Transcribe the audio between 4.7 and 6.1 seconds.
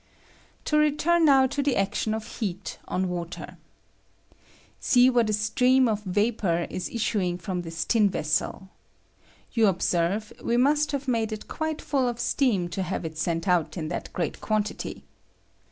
See what a stream of